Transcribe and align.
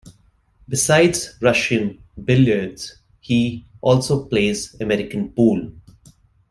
Besides 0.67 1.37
Russian 1.41 2.01
billiards, 2.25 2.95
he 3.19 3.67
also 3.83 4.25
plays 4.25 4.73
American 4.81 5.29
pool. 5.29 5.71